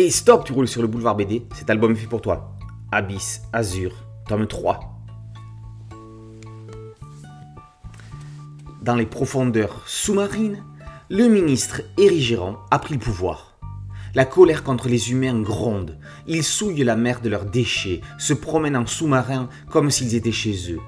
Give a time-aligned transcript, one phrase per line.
[0.00, 2.52] Et stop, tu roules sur le boulevard BD, cet album est fait pour toi.
[2.92, 3.90] Abyss, Azur,
[4.28, 4.78] tome 3.
[8.80, 10.62] Dans les profondeurs sous-marines,
[11.10, 13.58] le ministre Érigéron a pris le pouvoir.
[14.14, 15.98] La colère contre les humains gronde.
[16.28, 20.72] Ils souillent la mer de leurs déchets, se promènent en sous-marin comme s'ils étaient chez
[20.72, 20.80] eux.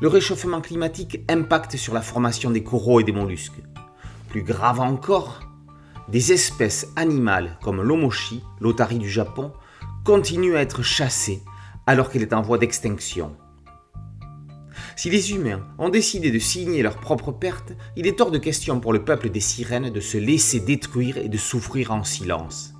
[0.00, 3.62] Le réchauffement climatique impacte sur la formation des coraux et des mollusques.
[4.30, 5.45] Plus grave encore,
[6.08, 9.52] des espèces animales comme l'omochi, l'otari du Japon,
[10.04, 11.42] continuent à être chassées
[11.86, 13.36] alors qu'elle est en voie d'extinction.
[14.94, 18.80] Si les humains ont décidé de signer leur propre perte, il est hors de question
[18.80, 22.72] pour le peuple des sirènes de se laisser détruire et de souffrir en silence.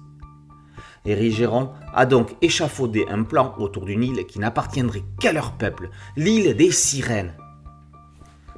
[1.05, 6.57] Érigéron a donc échafaudé un plan autour d'une île qui n'appartiendrait qu'à leur peuple, l'île
[6.57, 7.35] des sirènes.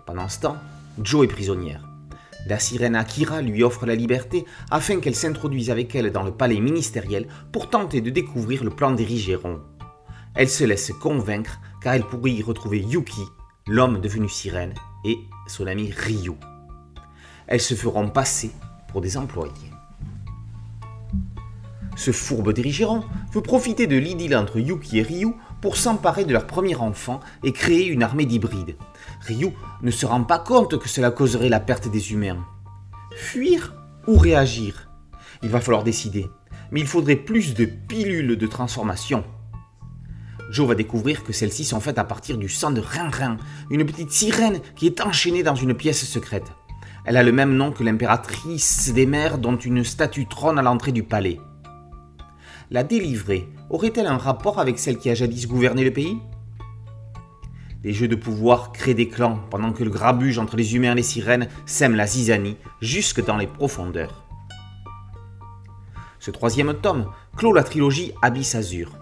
[0.06, 0.56] Pendant ce temps,
[1.02, 1.87] Joe est prisonnière.
[2.48, 6.60] La sirène Akira lui offre la liberté afin qu'elle s'introduise avec elle dans le palais
[6.60, 9.60] ministériel pour tenter de découvrir le plan d'Érigéron.
[10.34, 13.20] Elle se laisse convaincre car elle pourrait y retrouver Yuki,
[13.66, 16.32] l'homme devenu sirène, et son ami Ryu.
[17.48, 18.50] Elles se feront passer
[18.88, 19.52] pour des employés.
[21.98, 26.46] Ce fourbe dirigeant veut profiter de l'idylle entre Yuki et Ryu pour s'emparer de leur
[26.46, 28.76] premier enfant et créer une armée d'hybrides.
[29.26, 29.48] Ryu
[29.82, 32.38] ne se rend pas compte que cela causerait la perte des humains.
[33.16, 33.74] Fuir
[34.06, 34.88] ou réagir?
[35.42, 36.28] Il va falloir décider.
[36.70, 39.24] Mais il faudrait plus de pilules de transformation.
[40.52, 43.38] Joe va découvrir que celles-ci sont faites à partir du sang de Rin-Rin,
[43.70, 46.52] une petite sirène qui est enchaînée dans une pièce secrète.
[47.04, 50.92] Elle a le même nom que l'impératrice des mers dont une statue trône à l'entrée
[50.92, 51.40] du palais.
[52.70, 56.18] La délivrer aurait-elle un rapport avec celle qui a jadis gouverné le pays?
[57.82, 60.96] Les jeux de pouvoir créent des clans pendant que le grabuge entre les humains et
[60.96, 64.22] les sirènes sème la zizanie jusque dans les profondeurs.
[66.18, 67.06] Ce troisième tome
[67.38, 68.92] clôt la trilogie Abyss Azur.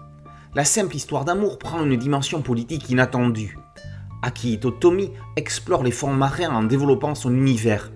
[0.55, 3.57] La simple histoire d'amour prend une dimension politique inattendue.
[4.21, 7.91] Akihito Tomi explore les fonds marins en développant son univers.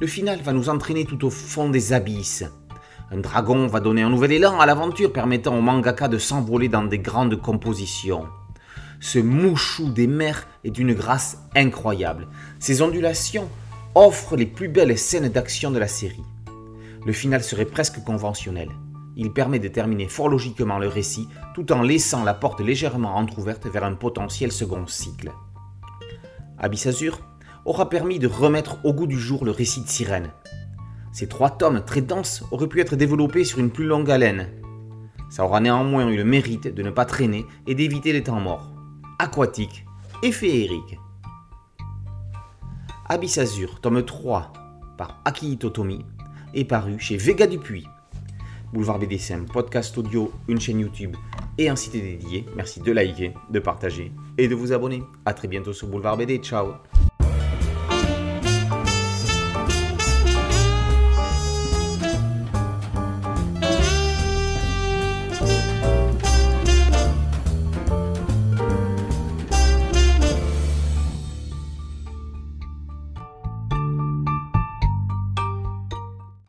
[0.00, 2.44] Le final va nous entraîner tout au fond des abysses.
[3.14, 6.84] Un dragon va donner un nouvel élan à l'aventure permettant au mangaka de s'envoler dans
[6.84, 8.26] des grandes compositions.
[9.00, 12.28] Ce mouchou des mers est d'une grâce incroyable.
[12.58, 13.50] Ses ondulations
[13.94, 16.24] offrent les plus belles scènes d'action de la série.
[17.04, 18.70] Le final serait presque conventionnel.
[19.14, 23.66] Il permet de terminer fort logiquement le récit tout en laissant la porte légèrement entr'ouverte
[23.66, 25.32] vers un potentiel second cycle.
[26.58, 27.18] Abyss Azur
[27.66, 30.30] aura permis de remettre au goût du jour le récit de Sirène,
[31.12, 34.48] ces trois tomes très denses auraient pu être développés sur une plus longue haleine.
[35.30, 38.72] Ça aura néanmoins eu le mérite de ne pas traîner et d'éviter les temps morts.
[39.18, 39.84] Aquatique
[40.22, 40.98] et féerique.
[43.08, 44.52] Abyss Azur, tome 3,
[44.96, 46.04] par Akihito Tomi,
[46.54, 47.86] est paru chez Vega Dupuis.
[48.72, 51.14] Boulevard BDSM, podcast audio, une chaîne YouTube
[51.58, 52.46] et un site dédié.
[52.56, 55.02] Merci de liker, de partager et de vous abonner.
[55.26, 56.38] A très bientôt sur Boulevard BD.
[56.38, 56.72] Ciao